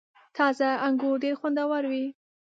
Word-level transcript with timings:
•تازه 0.35 0.69
انګور 0.85 1.15
ډېر 1.23 1.35
خوندور 1.39 1.83
وي. 1.91 2.05